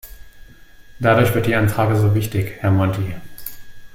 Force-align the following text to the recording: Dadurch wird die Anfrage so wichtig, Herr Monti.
Dadurch 0.99 1.35
wird 1.35 1.45
die 1.45 1.53
Anfrage 1.53 1.95
so 1.95 2.15
wichtig, 2.15 2.53
Herr 2.61 2.71
Monti. 2.71 3.13